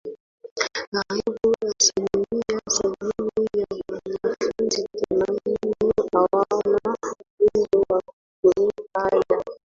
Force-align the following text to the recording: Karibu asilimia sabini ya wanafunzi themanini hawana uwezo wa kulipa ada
Karibu 0.97 1.51
asilimia 1.79 2.59
sabini 2.69 3.47
ya 3.57 3.67
wanafunzi 3.89 4.87
themanini 4.93 5.75
hawana 6.13 6.95
uwezo 7.39 7.85
wa 7.89 8.01
kulipa 8.41 9.11
ada 9.11 9.43